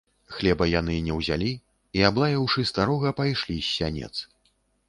[0.35, 4.13] Хлеба яны не ўзялі і, аблаяўшы старога, пайшлі з сянец.